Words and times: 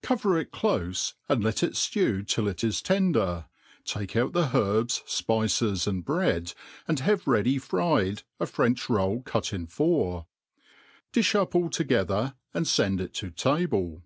Cover 0.00 0.38
it 0.40 0.50
clofe, 0.50 1.12
and 1.28 1.44
let 1.44 1.62
it 1.62 1.74
ftew 1.74 2.26
till 2.26 2.48
it 2.48 2.64
is 2.64 2.80
tender; 2.80 3.44
takeout 3.84 4.32
this 4.32 4.54
herbs, 4.54 5.02
fpices, 5.06 5.86
and 5.86 6.06
bread, 6.06 6.54
and 6.86 7.00
have 7.00 7.26
ready 7.28 7.58
fried 7.58 8.22
a 8.40 8.46
French 8.46 8.88
roll 8.88 9.20
cut 9.20 9.52
in 9.52 9.66
four, 9.66 10.26
Di(h 11.12 11.34
m> 11.34 11.46
all 11.52 11.68
together, 11.68 12.32
and 12.54 12.66
fend 12.66 12.98
}Z 13.00 13.08
to 13.08 13.30
table. 13.30 14.02